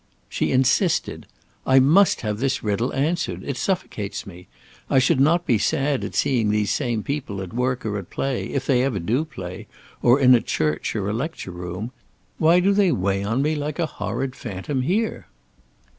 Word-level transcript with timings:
She 0.27 0.51
insisted: 0.51 1.27
"I 1.63 1.77
must 1.79 2.21
have 2.21 2.39
this 2.39 2.63
riddle 2.63 2.91
answered. 2.91 3.43
It 3.43 3.55
suffocates 3.55 4.25
me. 4.25 4.47
I 4.89 4.97
should 4.97 5.19
not 5.19 5.45
be 5.45 5.59
sad 5.59 6.03
at 6.03 6.15
seeing 6.15 6.49
these 6.49 6.71
same 6.71 7.03
people 7.03 7.39
at 7.39 7.53
work 7.53 7.85
or 7.85 7.99
at 7.99 8.09
play, 8.09 8.45
if 8.47 8.65
they 8.65 8.81
ever 8.81 8.97
do 8.97 9.23
play; 9.25 9.67
or 10.01 10.19
in 10.19 10.33
a 10.33 10.41
church 10.41 10.95
or 10.95 11.07
a 11.07 11.13
lecture 11.13 11.51
room. 11.51 11.91
Why 12.39 12.59
do 12.59 12.73
they 12.73 12.91
weigh 12.91 13.23
on 13.23 13.43
me 13.43 13.53
like 13.53 13.77
a 13.77 13.85
horrid 13.85 14.35
phantom 14.35 14.81
here?" 14.81 15.27